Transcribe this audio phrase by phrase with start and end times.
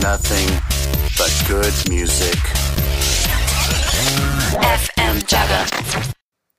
[0.00, 0.48] nothing
[1.16, 2.36] but good music.
[4.54, 5.66] FM Jaga.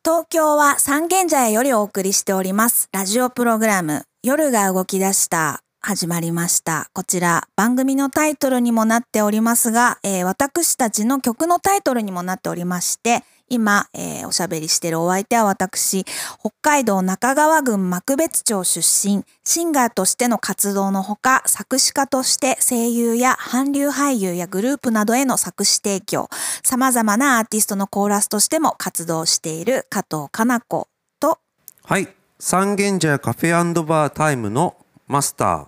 [0.04, 2.90] 東京は三軒茶屋よりお送りしております。
[2.92, 6.90] ラジオプログラム、夜が動き出した、始まりました。
[6.94, 16.06] こちら、番組のタイトルにもなっておりますが、えー私たちの曲のタイトルにもなっておりまして、今、えーおしゃべりしているお相手は私、
[16.40, 26.30] 北海道中川郡幕別町出身、シンガーとしての活動のほか、作詞家として声優や韓流俳優やグループなどへの作詞提供、
[26.64, 30.88] 様々なアーティストのコーラスとしても活動している加藤かな子
[31.20, 31.40] と、
[31.84, 32.08] はい。
[32.42, 35.68] 三軒茶屋カフェバータイムのマスター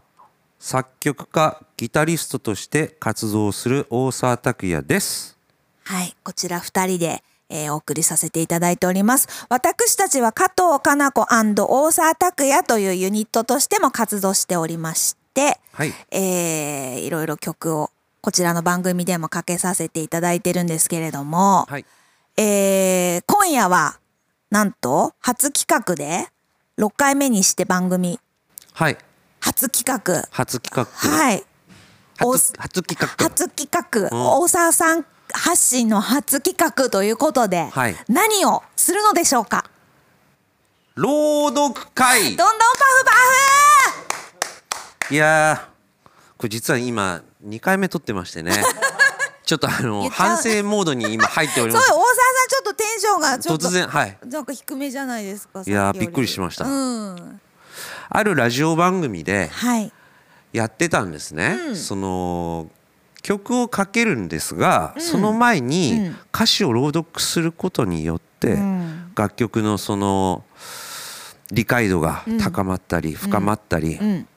[0.57, 5.37] 作曲家ギタリストとして活動する大沢拓也です。
[5.83, 9.27] はい、こちら二人で、えーお送りさせていただいております。
[9.49, 15.93] 私たちは加藤かな子大沢拓也というユニットとしても活動しておりまして、はい。
[16.11, 21.85] えーいろいろ曲をこちらの番組でもかけさせていただいてるんですけれども、はい。
[22.37, 23.99] えー今夜は
[24.49, 26.27] なんと初企画で
[26.77, 28.19] 6回目にして番組
[28.73, 28.97] はい。
[29.39, 30.27] 初企画。
[30.31, 30.85] 初企画。
[31.09, 31.43] はい。
[32.23, 33.07] お初初企画。
[33.23, 34.41] 初企画、うん。
[34.41, 37.95] 大沢さん発信の初企画ということで、はい。
[38.07, 39.65] 何をするのでしょうか？
[40.95, 42.23] 朗読会。
[42.23, 43.05] どんどんパフ
[45.09, 45.71] パいやー
[46.37, 48.51] これ実は今2回目撮ってましてね。
[49.43, 51.85] ちょっとあの反省モードに今入っております。
[51.85, 54.17] フそう大沢さんちょっとテンションがちょっと突然はい。
[54.25, 55.63] なんか低めじゃないですか？
[55.65, 56.65] いやびっくりしました。
[56.65, 57.41] うん。
[58.09, 59.91] あるラジオ番組ではい。
[60.53, 62.67] やってたんですね、その
[63.21, 69.11] 曲をかけるんですが、その前に歌詞を朗読することによって、ん。
[69.15, 70.43] 楽曲のその
[71.51, 74.27] 理解度が高まったり深まったり、うん。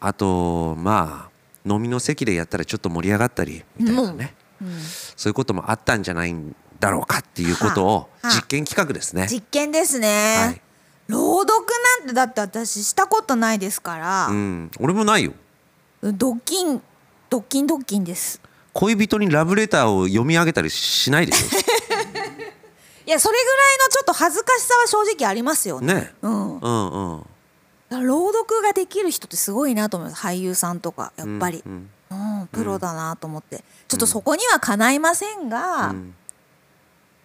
[0.00, 4.34] あとまあ飲みの席でやったらちょっと盛り上がったりみたいなね、
[5.16, 8.28] そういうこともあったんじゃないんだろうかっていうことをはあ。
[8.30, 9.28] 実験企画ですね。
[9.30, 10.60] 実験ですね、はい。
[11.08, 11.66] 朗読
[12.00, 14.26] なんてだって私したことないですから。
[14.26, 15.32] う、ん、俺もないよ。
[16.02, 16.82] ドッキン
[17.32, 18.42] ドッキンドッキンです。
[18.74, 21.40] 恋人にラブレターを読み上げたりしないでし
[23.06, 25.94] いやそれぐらいのちょっと恥ずかしさは正直ありますよょね。
[25.94, 26.14] ね。
[26.20, 26.58] うん。
[26.58, 28.06] うんうん。
[28.06, 32.48] 朗読ができる人ってすごいなと思います俳優さんとかやっぱり、うんうん。
[32.52, 36.14] プロだなと思って、ちょっとそこにはかないませんが、うん。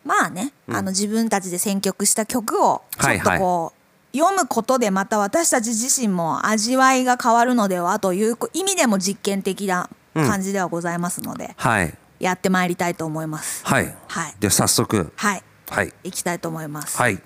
[0.06, 3.77] まあね、あの自分たちで選曲した曲をちょっとはいはいこう、
[4.16, 11.94] 読むことでまた私たち自身も味わいが変わるのではという意味でも実験的な感じではございますので、はい。
[12.20, 13.66] やってまいりたいと思います。
[13.66, 13.96] はい。
[14.08, 14.36] はい。
[14.40, 15.12] で早速。
[15.16, 15.94] はい、はい。
[16.04, 16.98] いきたいと思います。
[16.98, 17.22] はい。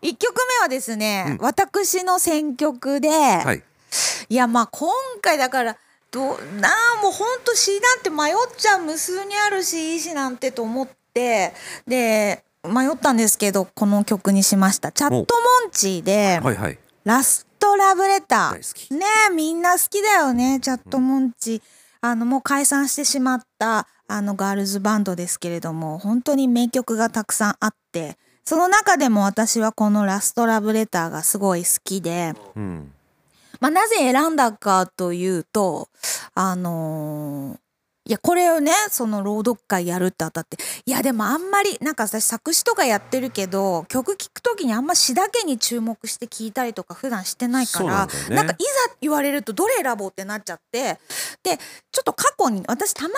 [0.00, 3.62] 一曲目はですね、私の選曲で、はい。
[4.28, 4.92] いやまあ今
[5.22, 5.76] 回だから
[6.10, 6.26] どう
[6.60, 11.54] なあもうほんと詩なんて迷っちゃう無数にあるしいい詩なんてと思って
[11.86, 14.92] で迷ったんですけどこの曲にしました。
[14.92, 15.24] チャットモ
[15.68, 18.54] ンチーではいはい「ラストラブレター」
[18.94, 21.62] ねえみんな好きだよねチャットモンチー、
[22.00, 32.34] あのもう解散してしまったあのガールズバンドですけれども本当に名曲がたくさんあってその中でも私はこの「ラストラブレター」がすごい好きで。
[32.56, 32.92] うん。
[33.60, 35.88] まあ、なぜ選んだかというと、
[36.34, 37.67] あのー
[38.08, 48.36] いや、これをね、その朗読会やるってあたって、いや、でもあんまり、なんか私作詞とかやってるけど、曲聴くときにあんま詩だけに注目して聴いたりとか普段してないかそうなら、んね。
[48.36, 50.98] なんかいざ言われるとどれ選ぼうってなっちゃって、
[51.42, 51.58] で、
[51.92, 53.08] ちょっと過去に、私たま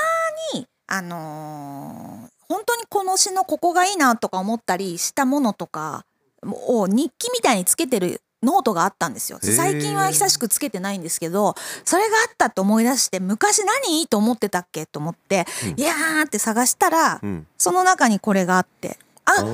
[0.55, 6.05] に、あのー本当にこの詩のここがいいなとか思ったりしたものとか
[6.43, 9.39] を日記みたいにつけてるノートがあったんですよ。
[9.43, 14.01] 最近は久しくつけてないんですけど、それがあったって思い出して、昔何？
[14.01, 14.87] いいと思ってたっけ？
[14.87, 15.47] と思って、
[15.77, 17.47] いやーって探したら、うん。
[17.59, 19.45] その中にこれがあって、あ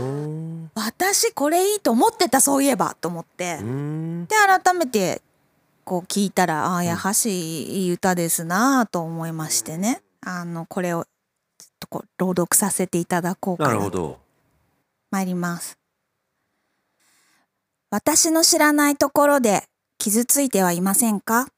[0.74, 3.58] 私これいいと思ってたそういえばと思って。
[3.60, 4.26] う、ん。
[4.26, 5.20] で改めて
[5.84, 10.02] こう聞いたらああやはしいい歌ですなあと思いましてね。
[10.24, 14.18] あのこれをちょっとこう朗読させていただこうかななるほど。
[15.10, 15.75] 参ります
[17.98, 19.62] 私の知らないところで
[19.96, 21.48] 傷ついてはいませんか？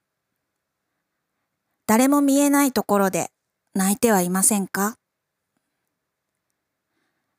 [1.88, 3.32] 誰も見えないところで
[3.74, 4.94] 泣いてはいませんか？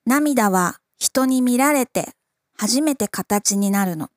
[0.06, 2.10] 涙は人に見られて
[2.57, 4.10] 初めて形になるの。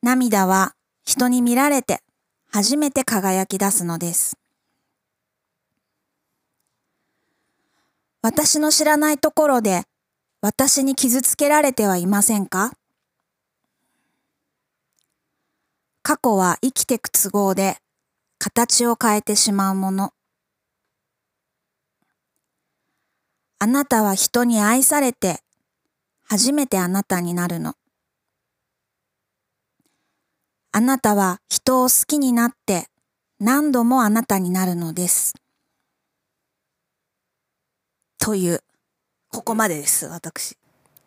[0.00, 1.98] 涙は人に見られて
[2.48, 4.38] 初めて輝き出すのです。
[8.22, 9.82] 私の知らないところで
[10.40, 12.72] 私に傷つけられてはいませんか？
[16.02, 17.78] 過去は生きてく都合で
[18.38, 20.14] 形を変えてしまうもの。
[23.58, 25.40] あなたは人に愛されて
[26.22, 27.74] 初めてあなたになるの。
[30.70, 32.86] あなたは人を好きになって
[33.40, 35.34] 何度もあなたになるのです。
[38.18, 38.62] という、
[39.30, 40.56] ここまでです、私。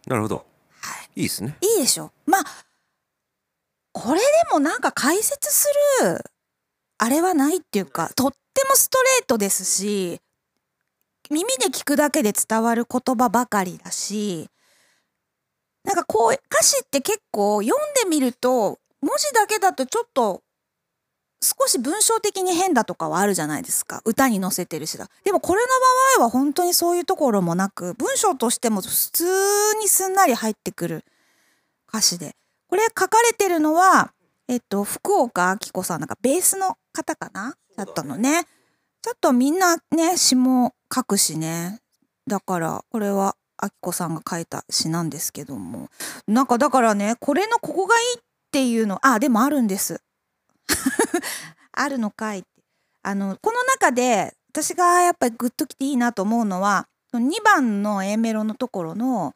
[0.08, 0.46] なるほど
[0.82, 1.22] はい。
[1.22, 2.12] いいですねいいでしょ？
[2.26, 2.44] まあ、
[3.92, 5.68] これでもなんか解説す
[6.04, 6.24] る、
[6.98, 10.22] あれはないっていうか、とってもストレートですし、
[11.30, 14.50] 耳で聞くだけで伝わる言葉ばかりだし、
[15.84, 20.44] なんかこう、歌詞って結構読んでみると、文字だけだとちょっと、
[21.44, 24.02] 少し文章的に変だとかはあるじゃないですか。
[24.06, 25.10] 歌に載せてるしだ。
[25.24, 25.68] でもこれの
[26.20, 29.26] 場合は本当にそういうところもなく、文章としても普通
[29.80, 31.04] にすんなり入ってくる
[31.90, 32.36] 歌詞で。
[32.68, 34.14] これ書かれてるのは、
[34.48, 37.56] えっと、福岡明子さんなんかベースの方かな？
[37.76, 38.46] だったのね。
[39.02, 41.80] ちょっとみんなね、詩も書くしね。
[42.28, 45.90] だから、これは明子さんが書いた詩なんですけども。
[46.28, 48.22] なんかだからね、これのここがいいっ
[48.52, 50.02] ていうの、あ、でもあるんです。
[51.72, 52.48] あるのかいって。
[53.04, 59.34] あの、この中で私がやっぱりグッときていいなと思うのは、2番の A メロのところの、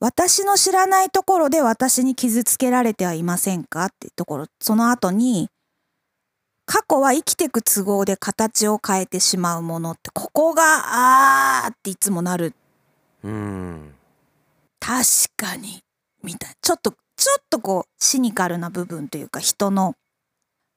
[0.00, 5.48] 私の知らないところで私に傷つけられてはいませんかってところ、その後に、
[6.66, 12.54] 過去は生きてく都合で形を変えてしまうものって、ここが、あーっていつもなる。
[13.22, 13.94] うん
[14.80, 15.04] 確
[15.36, 15.82] かに。
[16.22, 16.56] みたいな。
[16.60, 19.94] ちょっと、ちょっとこう、シニカルな部分というか、人の。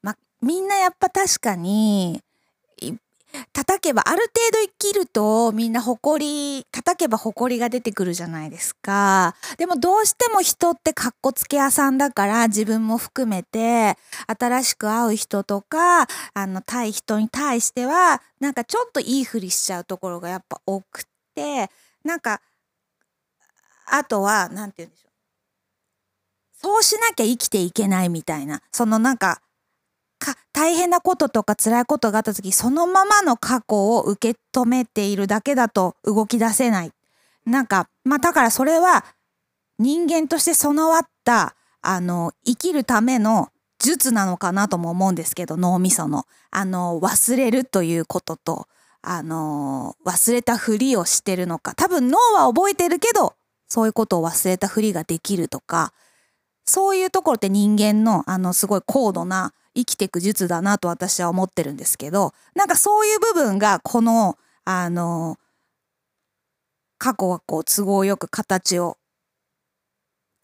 [0.04, 2.22] ま、みんなやっぱ確かに、
[3.54, 6.26] 叩けば、ある程度生きると、みんな誇
[6.60, 9.36] り、叩けば誇りが出てくるじゃないですか。
[9.58, 13.98] でもどうしても人ってかっこつけ屋さんだから、自分も含めて、
[14.28, 21.04] 新しく会う人とか、あの、対人に対しては、なんかちょっといいふりしちゃうところがやっぱ多くっ
[21.36, 21.70] て、
[22.04, 22.42] なんか、
[23.88, 25.05] あとは、なんて言うんでしょう。
[26.56, 29.42] そうしなきゃ生きていけないみたいな、そのなんか、
[30.20, 36.92] か大変なこととか辛いことがあった時そのままの過去を受け止めているだけだと動き出せない。
[37.46, 39.06] なんか、まあだからそれは
[39.78, 43.50] 人間として備わった、あの、生きるための
[43.80, 46.26] 術なのかなとも思うんですけど、脳みその。
[46.50, 48.68] あの、忘れるということと、
[49.02, 51.76] あの、忘れたふりをしてるのか。
[51.76, 53.36] 多分脳は覚えてるけど、
[53.68, 55.94] そういうことを忘れたふりができるとか、
[56.66, 65.38] そういうところって人間の、あの、すごい高度な生きていく術だなと私は思ってるんですけど、なんかそういう部分が、この、あの、
[66.98, 68.98] 過去はこう、都合よく形を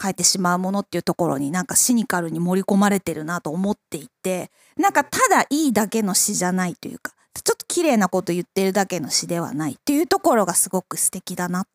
[0.02, 11.66] 変えてしまうものっていうところになんかシニカルに盛り込まれてるなと思っていて、なんかただいいだけの詩じゃないというか、ちょっと綺麗なこと言ってるだけの詩ではないっていうところがすごく素敵だな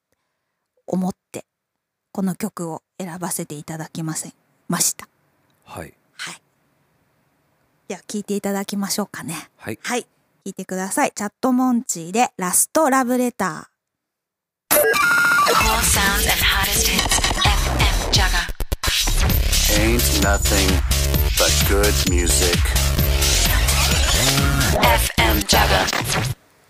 [0.87, 1.45] 思って
[2.17, 4.33] この曲を選ばせていただきません。
[4.69, 5.07] ました。
[5.67, 5.93] はい。
[6.17, 6.41] はい。
[7.89, 9.51] では聴いていただきましょうかね。
[9.59, 9.79] はい。
[9.83, 10.05] はい。
[10.05, 10.09] 聴
[10.47, 11.13] いてください。
[11.15, 13.69] チャットモンチーでラストラブレタ
[18.13, 18.47] Jagger.
[19.77, 20.71] Ain't nothing
[21.37, 22.57] but good music.
[24.73, 25.45] FM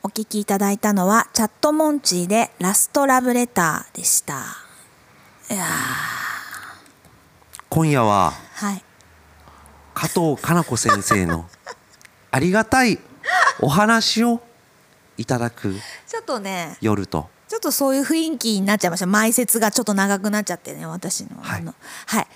[0.03, 4.66] お聴きいただいたのはチャットモンチーでラストラブレターでした
[5.51, 5.67] いやー。
[7.69, 8.83] 今夜ははい。
[9.95, 11.47] 加藤かな子先生の
[12.31, 12.99] ありがたい
[13.61, 14.41] お話を
[15.17, 15.75] いただく
[16.07, 17.29] ちょっとね夜と。
[17.49, 19.07] ちょっとそういう雰囲気になっちゃいました。
[19.07, 21.65] 前説がちょっと長くなっちゃってね私の、はい。
[21.65, 22.27] はい。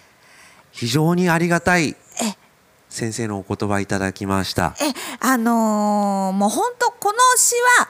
[0.70, 1.96] 非常にありがたいえ。
[2.88, 4.74] 先生のお言葉いただきました。
[4.80, 7.88] えあのーもう本当この詩は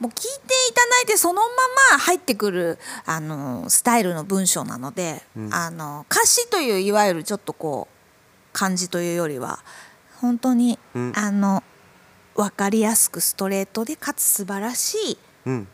[0.00, 0.28] もう聞いて
[0.70, 1.48] いただいてそのま
[1.92, 5.54] ま入ってくる、あのースタイルの文章なので、うん。
[5.54, 7.94] あの歌詞といういわゆるちょっとこう
[8.52, 9.58] 漢字というよりは
[10.20, 11.12] 本当に、うん。
[11.16, 11.62] あの
[12.36, 15.68] 分かりやすくストレートでかつ素晴らしいうん。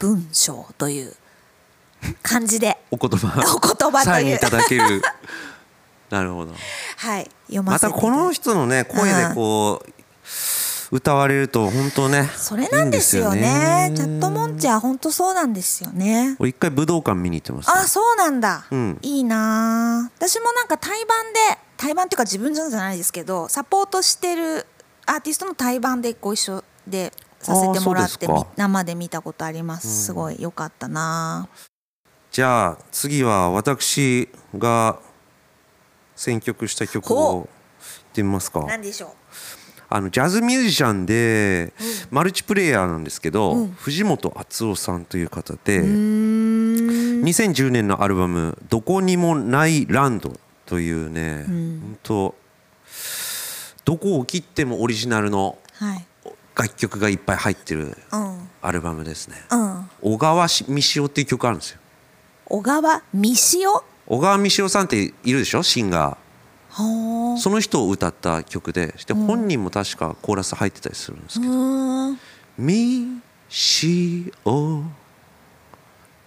[0.00, 1.14] 文章という
[2.22, 3.38] 感じでお言葉。
[3.54, 4.36] お言葉という。
[4.36, 5.00] いただける。
[6.10, 6.52] なるほど。
[6.96, 8.02] はい読まませていだいて。
[8.02, 9.92] たこの人のね声でこう
[10.94, 13.92] 歌われると本当ねそれなんですよね。
[13.96, 16.36] チャットモンチは本当そうなんですよね。
[16.38, 18.98] 俺一回武道館見に行ってます、あそうなんだ、うん。
[19.02, 20.04] いいな。
[20.06, 24.68] あ私もなんか対バンで対バンっていうか自分じゃないですけどサポートしてる
[25.06, 31.48] アーティストの対バンでご一緒でさせてもらって生で見たことあります、すごい良かったな。
[32.30, 35.00] じゃあ次は私が
[36.14, 37.48] 選曲した曲ほを
[38.10, 38.60] ってみますか。
[38.68, 39.12] 何でしょ
[39.96, 41.72] あのジャズミュージシャンで、
[42.10, 50.32] マルチプレイヤーなんですけど、藤本敦夫さんという方で2010年のアルバム「どこにもないランド」
[50.66, 52.34] というね、本当
[53.84, 55.58] どこを切ってもオリジナルの
[56.56, 58.48] 楽曲がいっぱい入ってるうん。
[58.62, 59.36] アルバムですね。
[59.48, 59.90] うん。
[60.02, 61.78] 小川しみしおっていう曲あるんですよ。
[62.46, 65.62] 小川みしお小川みしおさんっているでしょ？
[65.62, 66.16] シンガー。
[66.76, 71.52] その人を歌った曲でして本人も確かコーラス入ってたりするんですけど。
[71.52, 72.18] うーん
[72.58, 74.82] 「みしお。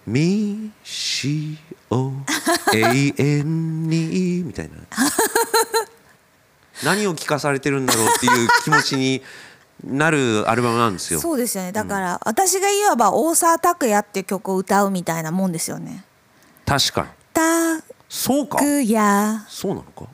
[0.06, 1.58] みし
[1.90, 2.12] お。
[2.74, 4.74] 永遠に」みたいな。
[6.84, 9.22] 何を聞かされてるんだろうっていう気持ちに
[9.84, 11.20] なるアルバムなんですよ。
[11.20, 11.72] そうですよね。
[11.72, 16.04] だから、私がいわば大沢拓也っていう曲を歌うみたいなもんですよね。
[16.64, 17.08] 確かに。
[17.32, 18.58] たそうか。
[18.58, 20.06] そうなのか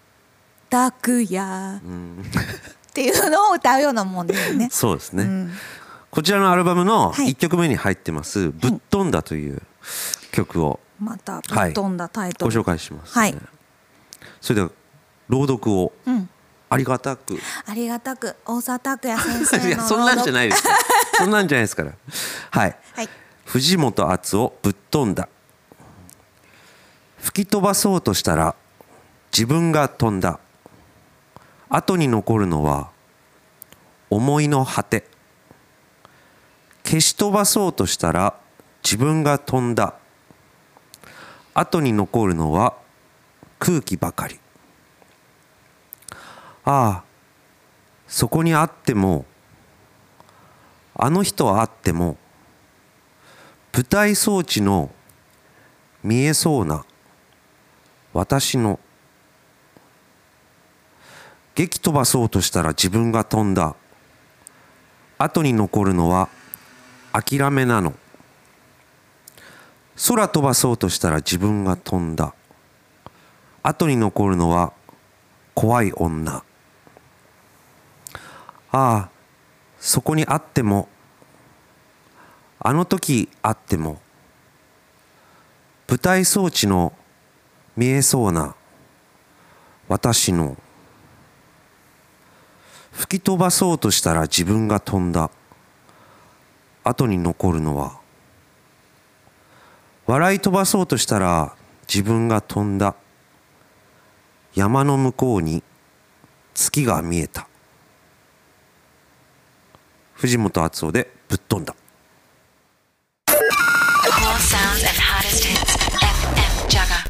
[0.75, 4.69] 拓也っていうのを歌うようなもんですよね。
[4.73, 5.51] そうですね、ん。
[6.11, 7.31] こちらのアルバムのはい。
[7.31, 9.63] 1曲目に入ってます「ぶっ飛んだ」という
[10.33, 10.81] 曲を。
[10.99, 13.23] またぶっ飛んだタイトル、ご紹介します、ね。
[13.23, 13.37] はい。
[14.41, 14.71] それでは
[15.29, 15.93] 朗読を。
[16.07, 16.29] うん。
[16.71, 20.73] ありがたく、ありがたく大沢拓也先生の いやそんなんじゃないですよ。
[21.19, 21.93] そんなんじゃないですから。
[22.51, 22.77] はい。
[22.95, 23.09] はい。
[23.45, 25.29] 藤本敦をぶっ飛んだ。
[27.21, 28.57] 吹き飛ばそうとしたら
[29.33, 30.41] 自分が飛んだ
[31.69, 32.91] 後に残るのは
[34.11, 35.05] 思いの果て。
[36.85, 38.35] 消し飛ばそうとしたら
[38.85, 39.95] 自分が飛んだ。
[41.55, 42.75] 後に残るのは
[43.59, 44.39] 空気ばかり。
[46.65, 47.05] ああ
[48.07, 49.25] そこにあっても
[50.95, 52.17] あの人はあっても
[53.73, 54.91] 舞台装置の
[56.03, 56.85] 見えそうな
[58.13, 58.79] 私の
[61.55, 63.77] 激飛ばそうとしたら自分が飛んだ。
[65.19, 66.29] 後に残るのは
[67.13, 67.95] 諦めなの。
[70.09, 72.35] 空飛ばそうとしたら自分が飛んだ。
[73.63, 74.73] 後に残るのは
[75.55, 76.33] 怖い女。
[76.37, 76.43] あ
[78.73, 79.09] あ
[79.79, 80.89] そこにあっても
[82.59, 84.01] あの時あっても
[85.89, 86.93] 舞台装置の
[87.77, 88.57] 見えそうな
[89.87, 90.57] 私の
[92.95, 95.31] 吹き飛ばそうとしたら自分が飛んだ
[96.85, 97.99] 後に残るのは
[100.07, 101.55] 笑い飛ばそうとしたら
[101.89, 102.95] 自分が飛んだ
[104.55, 105.63] 山の向こうに
[106.55, 107.49] 月が見えた
[110.13, 111.75] 藤本敦夫でぶっ飛んだ
[113.27, 115.77] Cool sounds and hottest hits.
[115.99, 117.01] FM Jaga.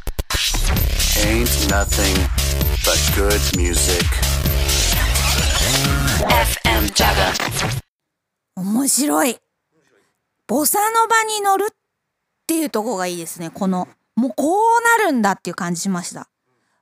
[1.27, 2.17] Ain't nothing
[2.85, 4.24] but good music.
[5.65, 7.33] FM Jaga.
[8.57, 9.39] 面白い。
[10.47, 11.75] ボサノバに乗るっ
[12.47, 13.51] ていうとこがいいですね。
[13.51, 16.29] このもうこうなるんだっていう感じしました。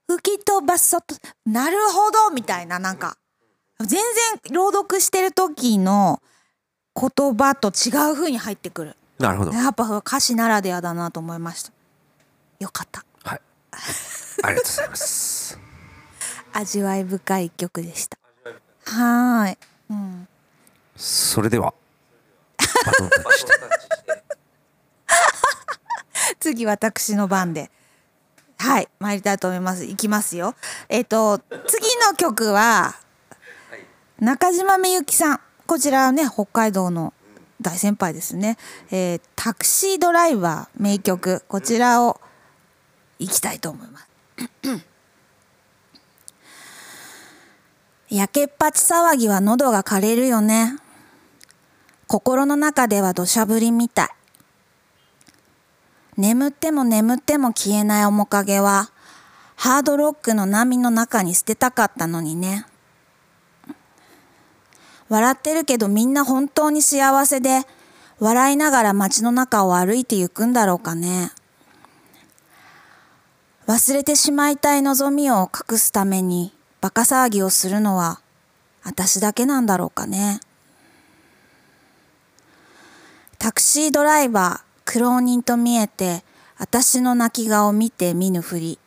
[0.09, 1.15] 吹き飛ばそうと
[1.47, 3.17] なるほどみたいななんか。
[3.79, 4.01] 全然
[4.53, 6.21] 朗読してる時の
[6.95, 8.97] 言葉と違う風に入ってくる。
[9.19, 9.53] なるほど。
[9.53, 11.73] やっぱ歌詞ならではだなと思いました。
[12.59, 13.05] よかった。
[13.25, 13.41] はい。
[14.43, 15.59] ありがとうございます。
[16.53, 18.19] 味わい深い一曲でした
[18.85, 19.59] はーい、
[19.91, 20.29] うん、
[20.97, 21.75] それでは。
[26.41, 27.71] 次私の番で。
[28.59, 28.89] はい。
[28.99, 29.85] 参りたいと思います。
[29.85, 30.55] いきますよ。
[30.89, 32.97] えっ、と次の曲は
[34.21, 35.41] 中島みゆきさん。
[35.67, 37.15] こちらはね北海道の
[37.61, 38.59] 大先輩ですね、
[38.91, 41.43] えータクシードライバー名曲。
[41.49, 42.21] こちらを
[43.19, 44.09] いきたいと思います
[48.15, 50.77] 焼けっぱち騒ぎは喉が枯れるよね。
[52.07, 54.09] 心の中では土砂降りみたい。
[56.19, 58.91] 眠っても眠っても消えない面影は
[59.57, 62.67] ハードロックの波の中に捨てたかったのにね。
[65.09, 67.63] 笑ってるけどみんな本当に幸せで
[68.19, 71.31] 笑いながら街の中を歩いて行くんだろうかね。
[73.67, 78.21] 忘れてしまいたい望みを隠すためにバカ騒ぎをするのは
[78.83, 80.41] 私だけなんだろうかね。
[83.39, 86.25] タクシードライバー苦労人と見えて
[86.59, 88.81] 私の泣き顔見て見ぬふり。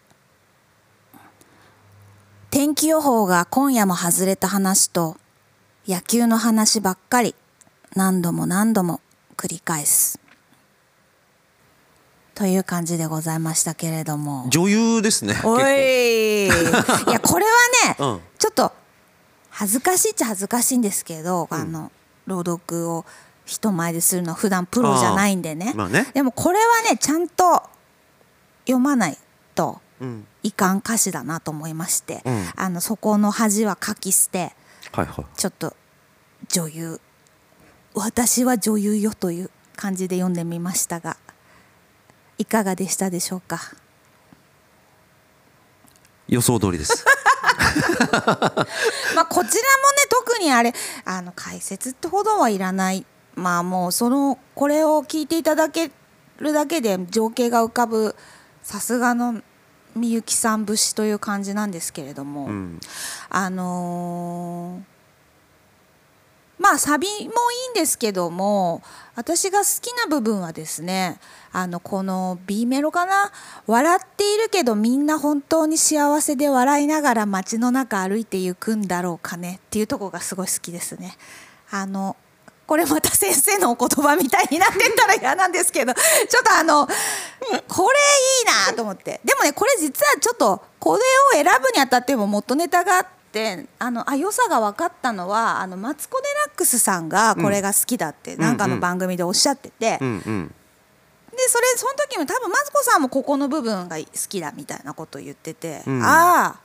[2.52, 5.16] 天気予報が今夜も外れた話と
[5.88, 7.34] 野球の話ばっかり
[7.96, 9.00] 何度も何度も
[9.38, 10.25] 繰り返す。
[12.36, 14.46] という感じでございましたけれども。
[14.50, 16.48] 女優ですねおい。
[16.48, 17.52] いや これは
[17.88, 18.22] ね、うん。
[18.38, 18.74] ちょっと
[19.50, 21.92] 恥ずかしいっちゃ恥ずかしいんですけど、あの
[22.28, 23.06] 朗読を
[23.46, 26.08] 人前でするのは普段プロじゃないんでね,、まあね。
[26.14, 27.64] でもこれはねちゃんと
[28.66, 29.18] 読まない
[29.56, 30.28] とうん。
[30.44, 32.50] いかん歌詞だなと思いまして、うん。
[32.58, 34.54] あのそこの恥は書き捨て
[34.92, 35.26] はいはい。
[35.38, 35.74] ちょっと
[36.50, 37.02] 女優
[37.94, 41.16] 私は女優よという感じで読んでみましたが
[42.38, 43.60] いかがでしたでしょうか？
[46.28, 47.06] 予想通りです。
[49.16, 49.52] まあこちらもね
[50.10, 50.74] 特にあれ
[51.06, 53.06] あの解説ってほどはいらない。
[53.36, 55.92] まあもうそのこれを聞いていただけ
[56.40, 58.16] るだけで情景が浮かぶ
[58.64, 59.42] さすがの
[59.96, 62.80] みゆきさん節という感じなんですけれども、うん。
[63.30, 64.95] あのー
[66.58, 67.28] まあサビもいい
[67.72, 68.82] んですけども
[69.16, 71.20] 私が好きな部分はですね
[71.52, 73.32] あのこの B メロかな？
[73.68, 79.60] 笑っているけどみんな本当に幸せで笑いながら街の中歩いていくんだろうかね？
[79.66, 81.18] っていうとこがすごい好きですね。
[81.72, 82.18] あの
[82.68, 86.92] これまた先生のお言葉みたいになってったら嫌なんですけどちょっとあのこ
[87.52, 89.22] れいいなと思って。
[89.24, 90.98] でもねこれ実はちょっとこ
[91.34, 93.15] れを選ぶにあたっても元ネタがあって
[93.80, 100.48] あのあ良さが分かったのはあのマツコ・デラックスさんがこれが好きだってなんかの番組でおっしゃってて、うんうん。
[101.32, 106.02] でそれその時も多分マツコさんもここの部分が好きだみたいなことを言ってて、うん。
[106.02, 106.60] ああ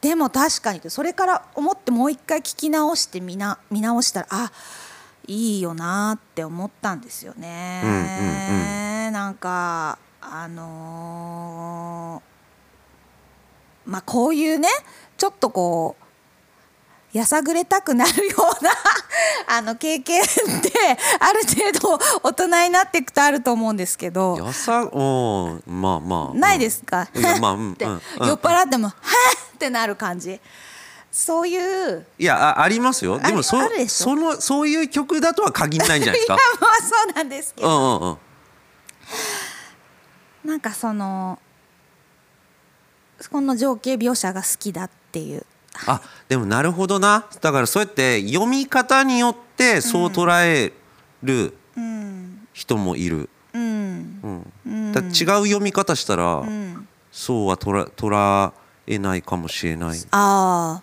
[0.00, 4.52] でも確かにってそれから思ってもう一回聞き直して見な見直したらあ
[5.26, 7.80] いいよなって思ったんですよね。
[7.84, 9.12] うんうん。
[9.12, 12.32] なんかあのー
[13.90, 14.68] まあこういうね
[15.16, 16.01] ちょっとこう
[17.12, 18.70] やさぐれたくなるような
[19.46, 20.70] あの経験って
[21.20, 24.36] ある程度大人になっていくとあると思うんですけど。
[24.38, 26.34] やさおーまあまあ。
[26.34, 27.08] ないですか、
[27.40, 27.86] まあうん 酔
[28.34, 28.94] っ払っても「はっ!」
[29.54, 30.40] ってなる感じ。
[31.10, 32.06] そういう。
[32.18, 33.20] いやあありますよ。
[33.22, 38.18] あでもそでそのそういう曲だとは限らないんじゃないです いやかまあそうなんですけうど、んうんうん。
[40.50, 41.38] なんかその
[43.30, 45.44] この情景描写が好きだっていう
[45.86, 47.26] あでもなるほどな。
[47.40, 50.72] だからそうやって読み方によってそう捉え
[51.22, 53.62] るうん人もいる、うん。
[54.22, 54.52] うん。
[54.66, 54.92] うん。
[54.92, 55.08] だ違う
[55.46, 56.88] 読み方したら、うん。
[57.10, 58.52] そうは捉捉
[58.86, 59.98] えないかもしれない。
[60.10, 60.82] あ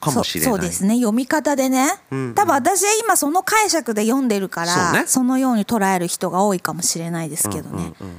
[0.00, 0.52] かもしれない。
[0.52, 0.96] そうですね。
[0.96, 2.18] 読み方でね、うん。
[2.18, 5.28] うん多分私は今その解釈で読んでるからそうね。
[5.28, 8.16] のように捉える人が多いかもしれないですけどね、うんうん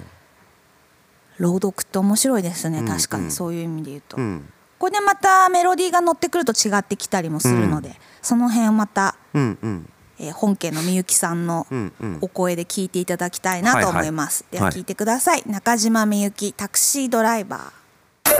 [1.37, 2.79] 朗読って面白いですね。
[2.79, 3.31] うん確かうんに。
[3.31, 9.89] そういう意味で言うと、うんうんこれでまたメロディーが乗ってくると違ってきたりもするので、その辺をまた、うんうん。
[10.17, 12.17] えー本家のみゆきさんのうんうん。
[12.21, 14.71] お声で聞いていただきたいなと思います、はいはい。
[14.71, 18.39] では聞いてください、中島みゆきタクシードライバー.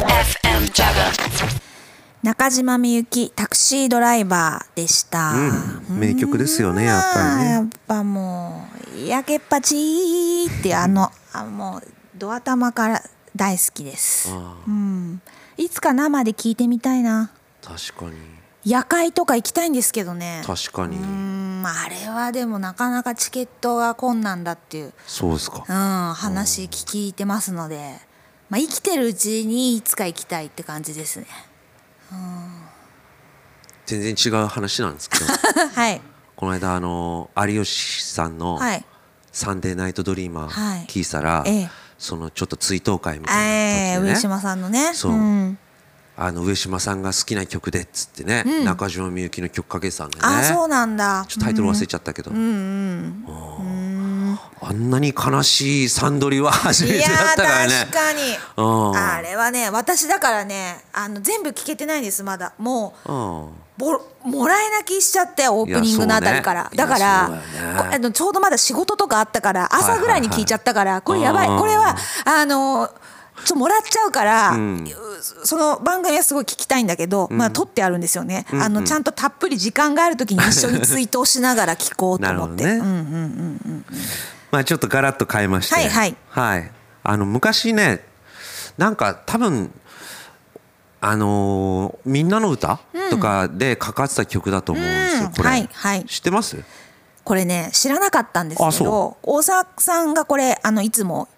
[0.00, 1.69] FM Jaga.
[2.22, 5.98] 中島みゆきタクシードライバーでした、うん。
[5.98, 7.50] 名曲ですよねやっぱりね。
[7.50, 11.82] やっぱもう焼けっぱちーってあのあもう
[12.18, 13.02] ド頭から
[13.34, 14.28] 大好きです。
[14.30, 15.22] あうん。
[15.56, 17.32] いつか生で聞いてみたいな。
[17.62, 18.18] ー確かに。
[18.64, 20.42] 夜会とか行きたいんですけどね。
[20.44, 20.98] 確かに。
[20.98, 21.62] うん。
[21.64, 25.64] あれはでもなかなかチケットが困難だっていう、そうですか。
[25.66, 27.96] うん、話聞いてますので、
[28.50, 31.26] まあ、生きてるうちにいつか行きたいって感じですね
[33.86, 35.24] 全然違う話なんですけど。
[35.74, 36.00] はい。
[36.36, 38.84] この間あの有吉さんのはい
[39.32, 40.80] 「サンデーナイトドリーマはい。
[40.80, 41.70] ー」聞いたら、ええ。
[41.98, 44.12] そのちょっと追悼会みたいえー、な時でね。
[44.14, 44.92] 上島さんのね。
[44.94, 45.12] そう。
[45.12, 45.58] ん。
[46.16, 48.64] あの上島さんが好きな曲でっつってね、うん。
[48.64, 50.40] 中島みゆきの曲かけてたんだよね。
[50.40, 51.24] あそうなんだ。
[51.28, 52.44] ちょっとタイトル忘れちゃったけど、うんうん。
[52.44, 53.69] うん
[54.62, 57.72] あんなに悲しいサンドリは初めてだいやーったからね。
[57.72, 58.20] 確かに。
[58.56, 58.96] うん。
[58.96, 62.52] あれはね私だからねあの全部聞けてないんですまだ。
[62.58, 63.48] もううん。
[63.78, 66.70] ぼもらい泣きしちゃってオープニングのあたりから、ね。
[66.76, 67.38] だからね。
[67.78, 71.48] こあのちょうどまだ仕事とかあったから朝ぐらいに聞いちゃったから、いこれやばい。
[71.48, 71.96] これは
[72.26, 72.94] あのちょ
[73.44, 74.86] っともらっちゃうから、ん。
[75.44, 82.82] その番組はすごい聞きたいんだけど、まあ撮ってあるんですよね、あのちゃんとたっぷり時間がある時に一緒に追悼しながら聞こうと思って、 ね、
[84.50, 85.74] まあちょっとガラッと変えまして。
[85.74, 86.16] はいはい。
[86.28, 86.70] はい。
[87.02, 88.04] あの昔ね
[88.76, 89.72] なんか多分
[91.00, 95.32] あのーみんなの歌」とかでかかってた曲だと思うんですよ、うん。
[95.32, 96.04] これ、はいはい。
[96.04, 96.62] 知ってます？
[97.24, 101.28] これね知らなかったんですあそけど大沢さんがこれあのいつも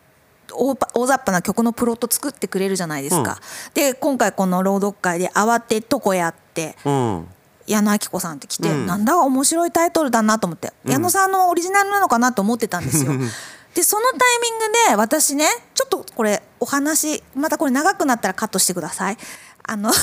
[0.51, 3.39] 大ぱ大雑把な曲のプロット作ってくれるじゃないですか。
[3.75, 7.29] で今回この朗読会で「慌てとこや」ってうん
[7.67, 13.13] 矢野明子さんって来て、うんなんだ面白いタイトルだなと思って、矢野さんのオリジナルなのかなと思ってたんですよ。
[13.75, 19.17] でそのタイミングで私ねちょっとこれお話またこれ長くなったらカットしてください。
[19.63, 19.91] あの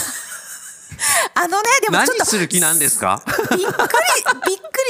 [1.36, 3.22] あのねでもちょっと何する気なんですか？
[3.28, 3.76] びっくりびっく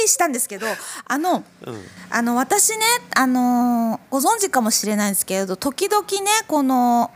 [0.02, 0.66] りしたんですけど
[1.06, 1.44] あの、
[2.10, 7.10] あの私ねあのーご存知かもしれないんですけれど時々ねこの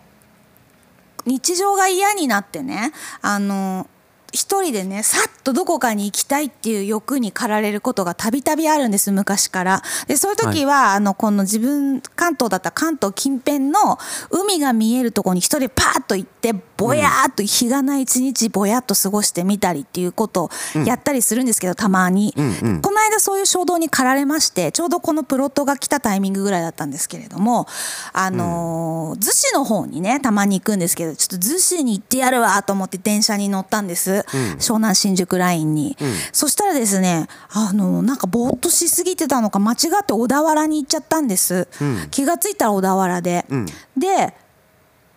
[1.25, 3.88] 日常が嫌になってねあの
[4.35, 9.83] 一人でねさっとどこかに行きたいっていう欲に駆られることがたびたびあるんです昔から。
[10.09, 13.99] でそういう時は、あのこの自分関東だったら関東近辺の
[14.31, 20.51] 海が見えるところに一人パーッと行ってぼやーっと日がない一日ぼやっと過ごしてみたりっていうことを
[20.85, 27.67] やったりするんですけど、たまに、うんこの間そういう衝動に駆られましてちょうどこのプロットが来たタイミングぐらいだったんですけれども
[28.13, 34.25] あのー逗子の方にねたまに行くんですけどちょっと逗子に行ってやるわと思って電車に乗ったんです、
[34.59, 35.97] 湘南新宿ラインに、
[36.33, 41.69] そしたらですねあのなんかぼーっとしすぎてたのか間違って小田原に行っちゃったんです、
[42.11, 43.67] 気がついたら小田原で、ん。
[43.97, 44.35] で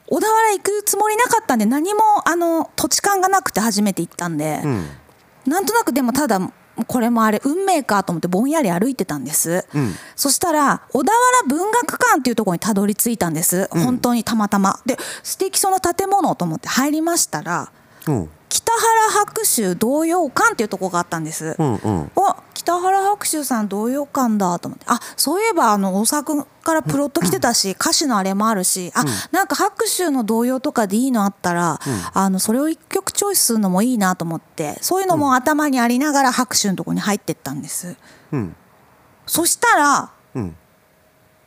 [0.08, 4.86] 小田原行くつもりなかったんで何もあの土地勘がなくて初めて行ったんで、うん。
[5.46, 6.39] なんとなくでもただ
[6.86, 9.93] これもあれ運命かと思ってぼんやり歩いてたんです、ん。
[10.15, 14.80] そしたら小田原文学館っていうところにたどり着いたんです、本当にたまたま。
[14.86, 17.72] で素敵その建物と思って入りましたら
[18.08, 18.30] うん。
[18.50, 22.12] 北原白秋童謡館っていうところがあったんです、うんうん。
[22.15, 22.36] お
[22.67, 24.84] 北原白秋さん童謡館だと思って。
[24.89, 28.91] あそういえばあの大作からプロット来てたし歌詞のあれもあるし。
[28.93, 31.80] あ、なんか白秋の童謡とかでいいのあったら、
[32.13, 37.95] あのそれを一曲チョイスするのもいいなと思ってそういうのも頭にありながら白秋のとこに入ってったんです。
[38.34, 38.53] うん。
[39.25, 40.56] そしたらうん。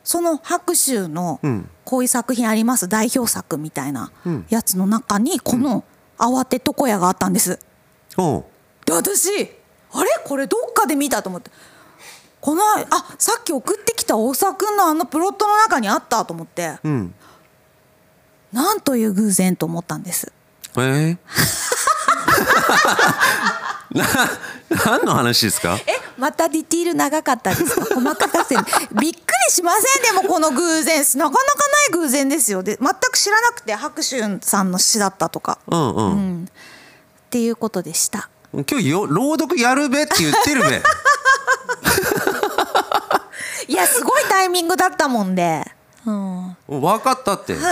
[0.03, 1.69] その白秋のうん。
[1.85, 2.89] こういう作品あります？
[2.89, 4.11] 代表作みたいな
[4.49, 5.85] やつの中にこの
[6.17, 7.59] 「慌て床屋」があったんです。
[8.87, 9.60] で私
[9.93, 10.11] あれ？
[10.25, 11.51] これどっかで見たと思って。
[12.41, 12.87] このあ
[13.19, 16.79] さっき送ってきた大沢君のあのプロットの中にあったと思って。
[16.83, 17.15] うん。
[18.53, 20.33] なんという偶然と思ったんです。
[20.77, 21.17] えー、
[23.93, 24.07] な
[24.87, 25.77] 何の話ですか？
[25.87, 27.95] えまたディティール長かったですか？
[27.95, 28.67] 細かかってびっく
[28.99, 29.13] り
[29.51, 31.05] しませんでもこの偶然。
[31.17, 31.35] なかなか
[31.93, 32.63] ない偶然ですよ。
[32.63, 35.59] で全く知らなくて白秋さんの詩だったとか。
[35.67, 36.45] うんうん、うん。
[36.47, 36.49] っ
[37.31, 40.83] ていうことでした今日よ朗読やるべって言ってるべ。
[43.69, 45.65] いやすごいタイミングだったもんで、
[46.05, 47.55] うん、分かったって。
[47.57, 47.69] じゃ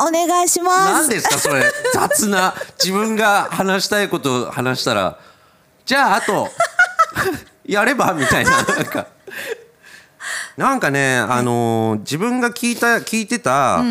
[0.00, 0.92] あお願いします。
[0.92, 1.72] 何ですかそれ。
[1.94, 5.16] 雑な自分が話したいことを話したら。
[5.86, 6.50] じゃああと。
[7.64, 9.06] やればみたいななんか。
[10.56, 13.82] なんかねあのー自分が聞いた聞いてた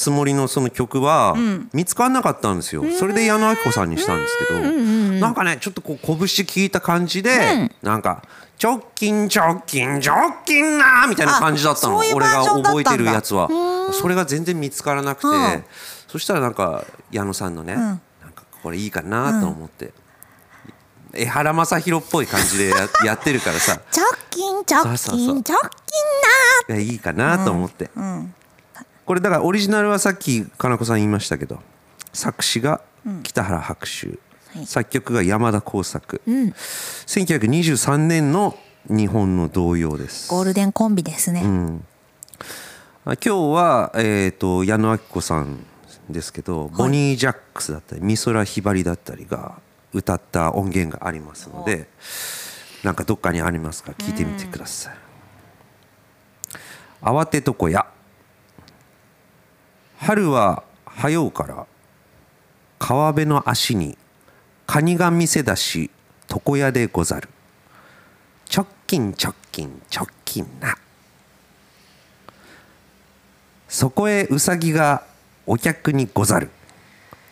[0.00, 1.36] つもりのその曲は
[1.74, 2.84] 見つからなかったんですよ。
[2.98, 8.22] それで矢野明子さんにしたんですけどなんかねちょっとこう拳聞いた感じでなんか
[8.62, 11.98] 「直近直近直近な」みたいな感じだったの。
[11.98, 13.50] 俺が覚えてるやつは。
[13.92, 15.64] それが全然見つからなくて、うん。
[16.08, 17.98] そしたらなんか矢野さんのね、なん
[18.34, 19.92] かこれいいかなと思って、
[21.12, 23.78] 江原正宏っぽい感じでや やってるからさ。
[23.90, 25.26] チョッキンチョッそうそうそう。
[25.26, 25.58] キンチョッ
[26.68, 27.90] キンいやいいかなと思って、
[29.10, 31.58] これだからオリジナルはさっきかなこさん言いましたけど
[32.12, 32.80] 作詞が
[33.24, 34.20] 北原白秋、
[34.64, 38.56] 作曲が山田耕作、1923年の
[38.88, 40.30] 日本の童謡です。
[40.30, 41.42] ゴールデンコンビですね、
[43.04, 45.66] あ今日は、えー、と矢野明子さん
[46.08, 49.54] ですけど、ボニー・ジャックスだったり美空ひばりだったりが
[49.92, 51.88] 歌った音源がありますので
[52.84, 53.90] なんかどっかにありますか？
[53.90, 54.94] 聞いてみてください。
[57.02, 57.88] 慌てとこや
[60.00, 61.66] 春は早うから
[62.78, 63.98] 川辺の足に
[64.66, 65.90] カニが店出し
[66.30, 67.28] 床屋でござる。
[68.50, 70.78] 直近直近直近な。
[73.68, 75.04] そこへうさぎが
[75.46, 76.48] お客にござる。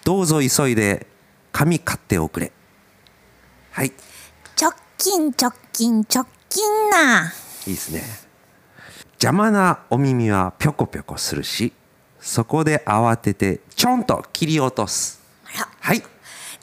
[0.04, 1.06] どうぞ急いで
[1.52, 2.52] 紙買っておくれ。
[3.70, 3.92] はい。
[4.56, 7.32] チョッキンチョッキンチョッキンな。
[7.66, 8.02] いいですね。
[9.12, 11.72] 邪魔なお耳はぴょこぴょこするし
[12.20, 15.20] そこで慌ててちょんと切り落とす
[15.80, 16.02] はい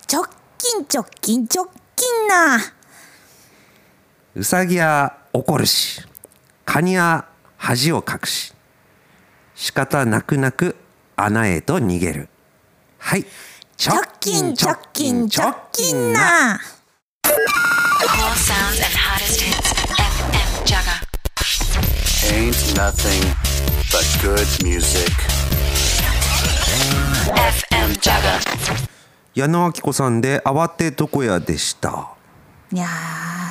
[0.08, 2.58] チョッキンチョッキンチョッキンな
[4.36, 6.02] うさぎは怒るし
[6.66, 7.26] カニは
[7.58, 8.54] 恥をかくし
[9.56, 10.76] 仕方なくなく
[11.16, 12.30] 穴へと逃げる
[12.98, 13.30] はいチ
[13.78, 16.60] チョッキンチョッキンチョッキンな
[18.06, 19.74] All sounds and hottest hits.
[19.74, 20.96] FM Jaga.
[22.32, 23.24] Ain't nothing
[23.92, 25.35] but good music.
[27.26, 28.40] FM Jaga.
[29.34, 32.10] 矢野明子さんで慌て床屋でした。
[32.72, 32.86] いや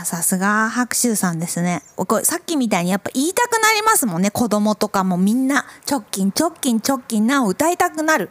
[0.02, 1.82] ーさすが白秋さんですね。
[1.96, 4.30] これさっきみたいにやっぱ言いたくなりますもんね。
[4.30, 5.16] 子供とかも。
[5.16, 8.30] みんな「チョッキンチョッキンチョッキンな」を歌いたくなる。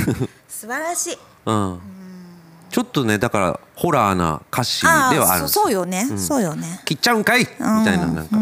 [0.46, 1.18] 素晴らしい。
[1.46, 1.80] うん。
[2.68, 6.80] ちょっとねだからホラーな歌詞ではあるんですそうよね、そうよね。
[6.84, 7.40] 切っちゃうんかい？
[7.40, 8.36] みたいななんか、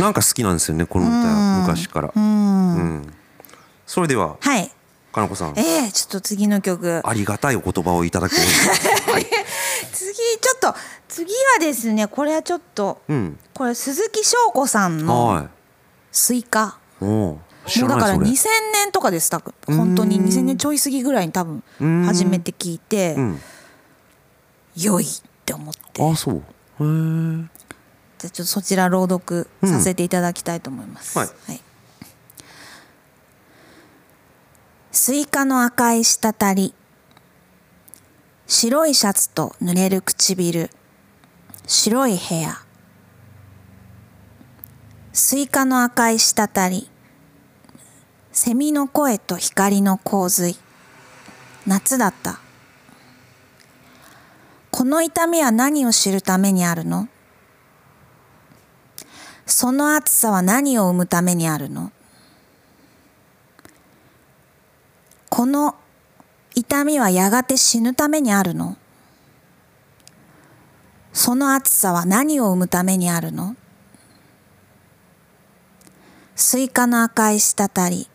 [0.00, 1.62] なんか好きなんですよねこの歌。
[1.62, 2.12] 昔から。
[2.14, 3.14] うん
[3.92, 4.72] それでははい。
[5.12, 5.58] かなこさん。
[5.58, 7.02] ええちょっと次の曲。
[7.04, 9.26] ありがたいお言葉をいただき はい。
[9.92, 10.74] 次ちょっと
[11.08, 13.38] 次はですねこれはちょっと、うん。
[13.52, 15.48] これ鈴木翔子さんのはい
[16.10, 17.32] 「スイカ」も
[17.66, 18.54] うだかららないそれ。
[18.54, 22.04] 2000年とかです多分本当に2000年ちょい過ぎぐらいに多分ん。
[22.06, 23.42] 初めて聞いてうん。
[24.74, 25.08] 良いっ
[25.44, 26.02] て思って。
[26.02, 26.36] あそう。
[26.36, 26.44] へえ
[28.20, 31.18] じゃあちょっとそちら朗読させていただきたいと思います。
[31.18, 31.28] はい
[35.04, 36.74] スイカの赤い滴り。
[38.46, 40.70] 白いシャツと濡れる唇。
[41.66, 42.56] 白い部屋
[45.12, 46.88] スイカの赤い滴り。
[48.30, 50.56] セミの声と光の洪水。
[51.66, 52.38] 夏だった。
[54.70, 57.08] この痛みは何を知るためにあるの？
[59.46, 61.90] その暑さは何を生むためにあるの？
[65.34, 65.76] この
[66.54, 68.76] 痛みはやがて死ぬためにあるの？
[71.14, 73.56] その暑さは何を生むためにあるの？
[76.36, 78.08] スイカの赤い滴り。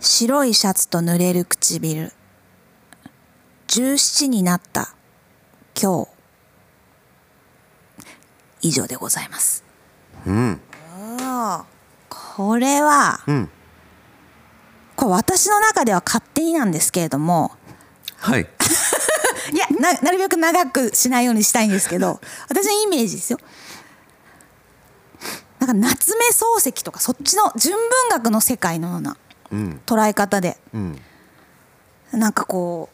[0.00, 2.12] 白いシャツと濡れる唇。
[3.68, 4.92] 17になった。
[5.80, 6.08] 今日。
[8.62, 9.62] 以上でございます。
[10.26, 10.60] うん。
[12.08, 13.50] これは、うん
[15.00, 17.52] これ私の中では勝手になんですけれども
[18.18, 18.42] はい。
[19.52, 23.38] いやななるべく長くしないようにしたいんですけど私のイメージですよ。
[25.58, 29.16] なんか夏目漱石とかそっちの純文学の世界のような
[29.50, 29.80] うん。
[29.86, 31.00] 捉え方でうん。
[32.12, 32.90] なんかこ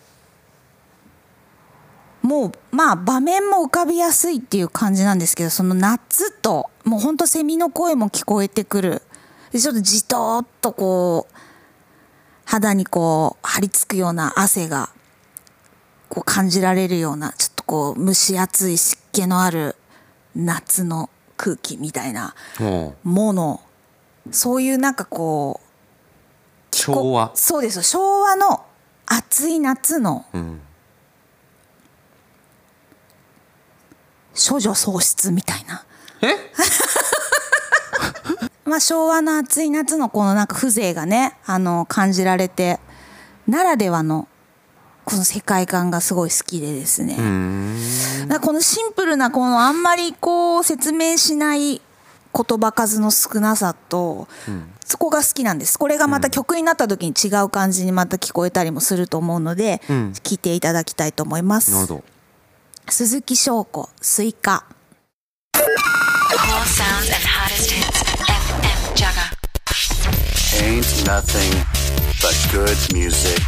[2.22, 9.02] うもうまあ場面も浮かびやすいっていう感じなんですけどその夏ともうほんとセミの声も聞こえてくる。
[9.50, 11.35] でちょっとじとーっとこう
[12.46, 14.88] 肌にこう張り付くような汗が
[16.08, 19.76] こう感じられるようなちょっとこう蒸し暑い湿気のある
[20.34, 22.34] 夏の空気みたいな
[23.02, 23.60] もの。
[24.30, 27.32] そういうなんかこう昭和。
[27.34, 27.76] そうです。
[27.76, 28.64] よ昭和の
[29.06, 30.60] 暑い夏のうん。
[34.34, 35.84] 処女喪失みたいな。
[36.22, 36.28] え？
[38.66, 42.80] まあ昭和の暑い夏のこのなんか風情がねあの感じられて
[43.46, 44.28] ならではの
[45.04, 51.80] この世界観がすごい好きでですね、このシンプルなこのあんまりこう説明しない
[52.36, 54.26] 言葉数の少なさと、
[54.84, 55.78] そこが好きなんです。
[55.78, 60.12] これがまた曲になった時に違う感じにまた聞こえたりもすると思うので、うん。
[60.24, 61.70] 聞いていただきたいと思います。
[61.70, 62.04] なるほど。
[62.88, 64.64] 鈴木翔子スイカ
[70.66, 71.52] Ain't nothing
[72.20, 73.40] but good music.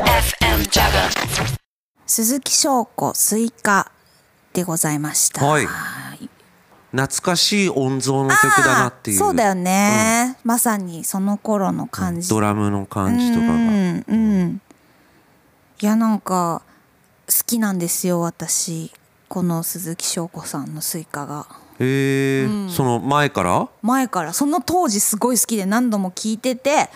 [0.00, 1.08] FM Jaga.
[2.06, 3.92] 鈴木翔子スイカ
[4.52, 5.46] でございました。
[5.46, 5.68] はい。
[6.90, 9.18] 懐かしい音像の曲だなっていう。
[9.18, 12.28] そうだよね、まさにその頃の感じ。
[12.28, 13.52] ドラムの感じとかが。
[13.52, 14.60] うんうん。
[15.80, 16.62] いやなんか
[17.28, 18.90] 好きなんですよ私。
[19.28, 21.46] この鈴木翔子さんのスイカが
[21.78, 23.68] へえその前から？
[23.82, 24.32] 前から。
[24.32, 26.90] その当時すごい好きで何度も聴いてて。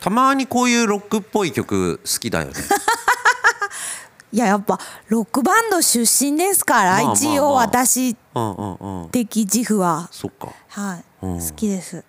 [0.00, 2.52] たまにこういうロックっぽい曲好きだよね。
[4.32, 4.78] いややっぱ
[5.08, 7.14] ロックバンド出身ですから、まあまあまあ。
[7.14, 9.10] 一応私うんうんうん。
[9.10, 10.08] 的自負は。
[10.10, 10.48] そっか。
[10.68, 11.40] はい、うん。
[11.40, 12.04] 好きです。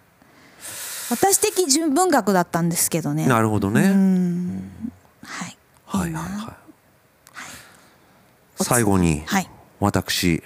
[1.11, 3.27] 私的純文学だったんですけどね。
[3.27, 3.81] なるほどね。
[5.23, 5.57] はい。
[5.85, 6.55] はいはいはい。
[8.63, 9.49] 最後にはい。
[9.79, 10.41] 私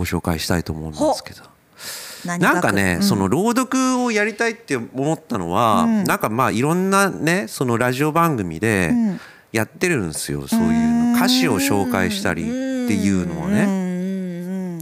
[0.00, 1.42] ご紹介したいと思うんですけど。
[2.24, 3.02] 何なんかね、うん。
[3.02, 8.92] その朗読をやりたいって思ったのは、なんかまあいろんなねそのラジオ番組で
[9.52, 11.16] やってるんですよ、そういうの。
[11.16, 14.80] 歌詞を紹介したりっていうのをね。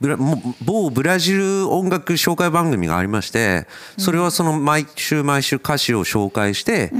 [0.00, 6.92] ブラも某ブラジル音楽紹介番組がありましてそれはその毎週毎週歌詞を紹介して、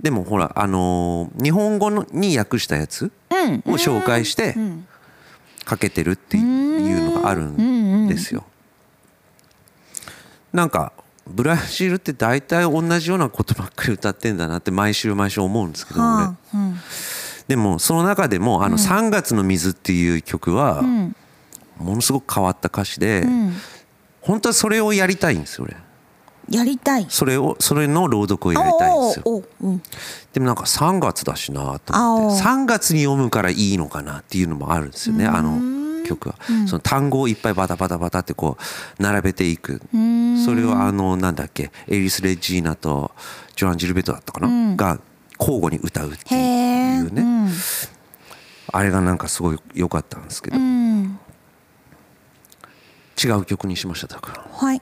[0.00, 4.56] でもほらあのー日本語のに訳したやつを紹介して
[5.68, 8.44] かけてるっていうのがあるんですよ。
[10.50, 10.92] なんか
[11.26, 16.76] ブラジルって大体同じようなことばっかり歌ってんだなって毎週毎週思うんですけど、は俺あうん
[17.48, 21.14] でもその中でも「あの3月の水」っていう曲はん。
[21.78, 23.54] ものすごく変わった歌詞で、ん。
[24.20, 25.76] 本当はそれをやりたいんですよ俺
[26.50, 27.06] やりたい。
[27.08, 29.22] それをそれの朗読をやりたいんですよ。
[29.26, 29.82] おうん。
[30.32, 39.80] でもなんか3月だしなと思ってあ3月に読むからいいのかなっていうのもあるんですよねあの曲は、その単語をいっぱいバタバタバタってこう並べていく。
[40.44, 43.10] それをあのなんだっけエリス・レジーナと
[43.56, 45.00] ジョアン・ジルベトだったかな、が
[45.38, 47.50] 交互に歌うっていうね、うん。
[48.72, 51.18] あれがなんかすごい良かったんですけど、うん。
[53.22, 54.46] 違う曲にしましただから。
[54.50, 54.80] はい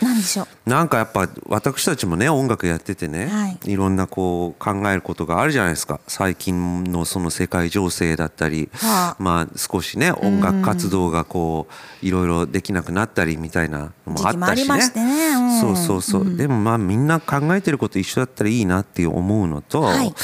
[0.00, 0.70] 何でしょう。
[0.70, 3.76] なんかやっぱ私たちもね音楽やっててね、はい。
[3.76, 6.00] ろんなこう考えることがあるじゃないですか。
[6.06, 9.22] 最近のその世界情勢だったり、はあ。
[9.22, 11.66] まあ少しね音楽活動がこ
[12.02, 15.28] ういろいろできなくなったりみたいなのもあったしね。
[15.28, 15.60] うん。
[15.60, 20.14] そうそうそう、でもまあみんな考えてること一緒だったらいいなって思うのと、はい。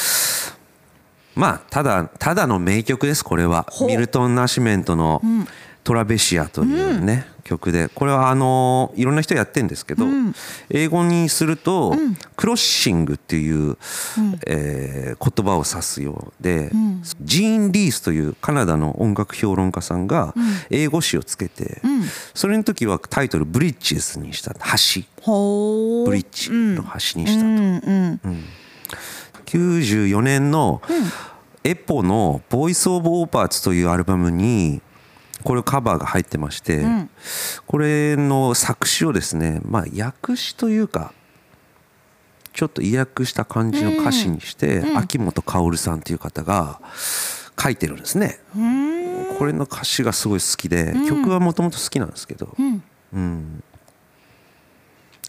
[1.35, 3.65] まあただただの名曲ですこれは。
[3.87, 5.21] ミルトン・ナシメントの
[5.83, 7.89] 「トラベシア」というね、曲で。
[7.93, 10.05] これはあのいろんな人やってるんですけど、
[10.69, 11.95] 英語にすると、
[12.35, 13.77] クロッシングっていう、
[14.45, 16.71] えー言葉を指すようで、
[17.21, 20.33] ジーン・リースというカナダの音楽評論家さんが
[20.69, 21.81] 英語詞をつけて、
[22.33, 25.01] それの時はタイトル「ブリッジズ」にした橋。
[26.05, 27.47] ブリッジの橋にしたと。
[27.47, 28.19] うん。
[28.23, 28.43] うん。
[29.45, 30.81] 94年の
[31.63, 34.81] エポの「ボイス・オブ・オーパーツ」というアルバムに
[35.43, 36.85] これカバーが入ってまして、
[37.67, 41.13] これの作詞をですねまあ訳詞というか
[42.53, 46.81] ちょっと意訳した感じの歌詞にして、秋元薫さんという方が
[47.61, 48.39] 書いてるんですね。
[49.37, 52.55] これの歌詞がすごい好きで、曲はもともと好きなんですけど、
[53.13, 53.63] うん。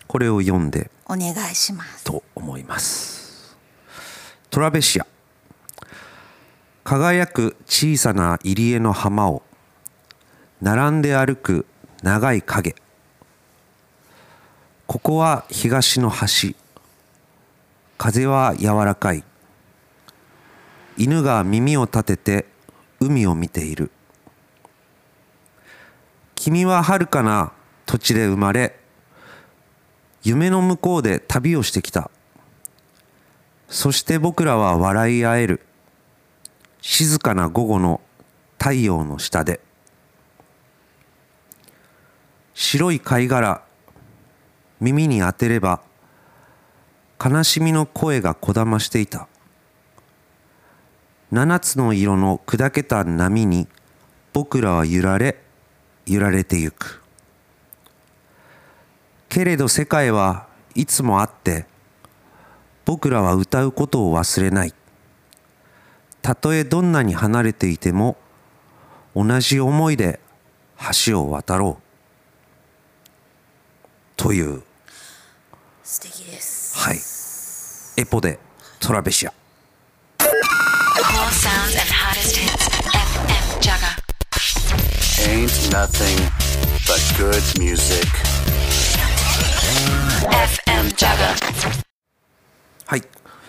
[0.08, 2.04] これを読んでお願いします。
[2.04, 3.56] と思います。
[4.50, 5.06] トラベシア。
[6.84, 9.42] 輝く小さな入り江の浜を
[10.62, 11.66] 並んで歩く
[12.04, 12.76] 長い影。
[14.86, 16.54] ここは東の端。
[17.98, 19.24] 風は柔らかい。
[20.96, 22.46] 犬が耳を立てて
[23.00, 23.90] 海を見ている。
[26.36, 27.50] 君は遥かな
[27.84, 28.78] 土地で生まれ
[30.22, 32.08] 夢の向こうで旅をしてきた。
[33.68, 35.66] そして僕らは笑い合える。
[36.80, 38.00] 静かな午後の
[38.60, 39.60] 太陽の下で。
[42.64, 43.60] 白い貝殻
[44.78, 45.82] 耳に当てれば
[47.22, 49.26] 悲しみの声がこだましていた。
[51.32, 53.66] 七つの色の砕けた波に
[54.32, 55.40] 僕らは揺られ
[56.06, 57.02] 揺られてゆく。
[59.28, 60.46] けれど世界は
[60.76, 61.66] いつもあって
[62.84, 64.74] 僕らは歌うことを忘れない。
[66.22, 68.16] たとえどんなに離れていても
[69.16, 70.20] 同じ思いで
[71.04, 71.81] 橋を渡ろう。
[74.16, 74.62] という。
[76.74, 76.98] はい。
[77.96, 78.38] エポで
[78.80, 79.32] トラベシア。
[92.86, 93.02] はい、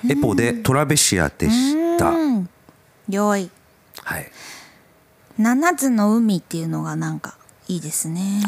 [0.10, 2.12] エポでトラベシアでした。
[5.38, 8.44] 七つの海っていうのがなんかいいですね。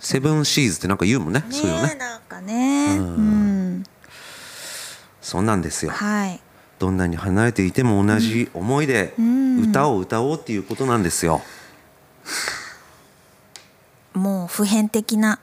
[0.00, 1.44] セブンシーズってなんか言うもんね。
[1.50, 1.88] そうよね。
[1.88, 2.96] ねなんかね。
[2.98, 3.84] うん。
[5.20, 5.92] そうなんですよ。
[5.92, 6.40] はい。
[6.78, 9.14] どんなに離れていても同じ思いで
[9.60, 11.42] 歌を歌おうっていうことなんですよ。
[14.12, 15.40] もう普遍的な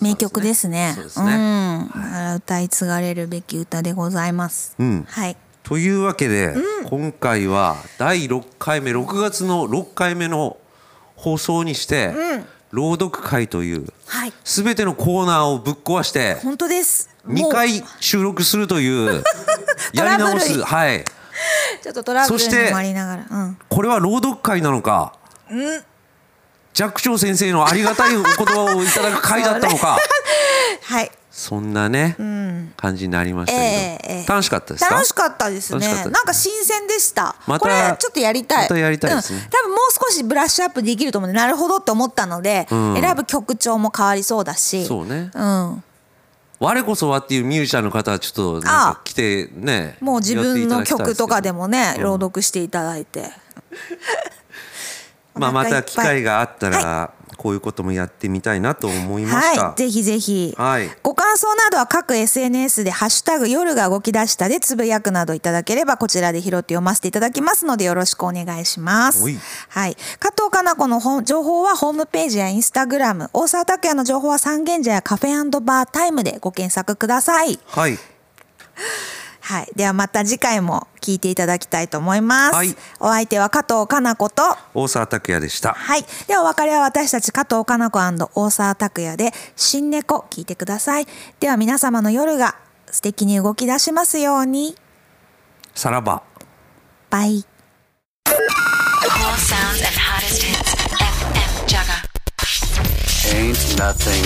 [0.00, 0.92] 名曲ですね。
[0.94, 1.34] そうですね。
[1.34, 2.68] うん、歌い。
[2.68, 4.74] 継がれるべき歌でございます。
[4.78, 5.06] うん。
[5.08, 5.36] はい。
[5.62, 6.54] というわけで、
[6.84, 10.58] 今回は第6回目6月の6回目の
[11.16, 12.14] 放送にして、
[12.70, 14.32] 朗読会というはい。
[14.44, 17.10] 全てのコーナーをぶっ壊して本当です。
[17.26, 19.24] 2も回収録するという
[19.92, 21.04] やり直すはいう
[21.82, 23.26] ちょっとトラブルそしてにもありながら。
[23.30, 23.58] うん。
[23.68, 25.14] これは朗読会なのか、
[26.74, 29.98] 寂聴先生のありがたいお言葉をいただく会だったのか
[30.84, 31.10] はい。
[31.38, 32.16] そんなね、
[32.78, 34.26] 感じになりましたけど、ええええ。
[34.26, 34.94] 楽しかったですか？
[34.94, 35.86] 楽しかったですね。
[35.86, 37.36] なんか新鮮でした。
[37.46, 38.62] またこれちょっとやりたい。
[38.62, 39.40] またやりたいですね。
[39.40, 39.44] うん。
[39.50, 39.78] 多分もう
[40.08, 42.94] 少しブラッシュアップできると思うんで、なるほどって思ったので、ん。
[42.98, 44.86] 選ぶ曲調も変わりそうだし。
[44.86, 45.30] そうね。
[45.34, 45.84] うん。
[46.58, 53.30] 我こそはっていうミュージシャンの方はちょっとなんか来てねもう自分の曲とかでももね、朗読していただいて。
[55.34, 59.68] まあまた機会があったら、はこういうこともやってみたいなと思いました。
[59.68, 60.54] はい、ぜひぜひ。
[60.56, 69.38] はいご感想などは各 SNS でハッシュタグ夜が動き出したでつぶやくなどいただければこちらで拾って読ませていただきますのでよろしくお願いしますおい。
[69.68, 69.96] はい。
[70.18, 77.58] 加藤かな子の情報はホームページやインスタグラム、大沢拓也の情報は三軒茶やカフェバータイムでご検索ください。
[77.66, 77.98] はい。
[79.46, 79.68] はい。
[79.76, 82.54] ではまた次回も聞いていただきたいと思います。
[82.56, 84.42] はいお相手は加藤かな子と、
[84.74, 85.72] 大沢拓也でした。
[85.72, 86.04] はい。
[86.26, 91.06] ではお別れは私たち加藤かな子大沢拓也で新猫聞いてください。
[91.38, 92.56] では皆様の夜が
[92.90, 94.74] 素敵に動き出しますように。
[95.76, 96.24] さらば。
[97.08, 97.44] バイ。
[103.32, 104.24] Ain't nothing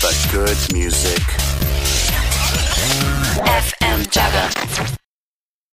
[0.00, 1.43] but good music.
[3.42, 5.03] FM Jagger.